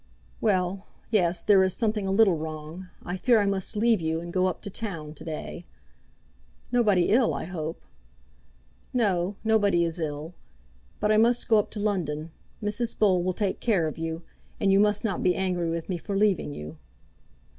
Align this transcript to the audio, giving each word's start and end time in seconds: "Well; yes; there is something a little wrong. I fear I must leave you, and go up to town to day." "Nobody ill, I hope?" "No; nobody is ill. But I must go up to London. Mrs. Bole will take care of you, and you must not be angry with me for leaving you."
"Well; 0.41 0.87
yes; 1.11 1.43
there 1.43 1.61
is 1.61 1.75
something 1.75 2.07
a 2.07 2.11
little 2.11 2.35
wrong. 2.39 2.89
I 3.05 3.17
fear 3.17 3.39
I 3.39 3.45
must 3.45 3.75
leave 3.77 4.01
you, 4.01 4.19
and 4.19 4.33
go 4.33 4.47
up 4.47 4.63
to 4.63 4.71
town 4.71 5.13
to 5.13 5.23
day." 5.23 5.63
"Nobody 6.71 7.09
ill, 7.09 7.35
I 7.35 7.43
hope?" 7.43 7.83
"No; 8.93 9.35
nobody 9.43 9.83
is 9.85 9.99
ill. 9.99 10.33
But 10.99 11.11
I 11.11 11.17
must 11.17 11.47
go 11.47 11.59
up 11.59 11.69
to 11.73 11.79
London. 11.79 12.31
Mrs. 12.63 12.97
Bole 12.97 13.21
will 13.21 13.35
take 13.35 13.59
care 13.59 13.85
of 13.85 13.99
you, 13.99 14.23
and 14.59 14.71
you 14.71 14.79
must 14.79 15.03
not 15.03 15.21
be 15.21 15.35
angry 15.35 15.69
with 15.69 15.87
me 15.87 15.99
for 15.99 16.17
leaving 16.17 16.51
you." 16.51 16.77